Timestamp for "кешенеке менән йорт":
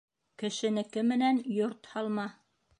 0.43-1.93